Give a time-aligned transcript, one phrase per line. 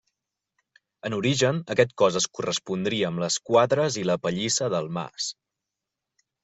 [1.09, 5.33] En origen, aquest cos es correspondria amb les quadres i la pallissa del mas.